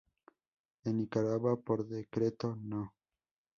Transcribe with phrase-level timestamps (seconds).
[0.83, 2.95] En Nicaragua, por Decreto No.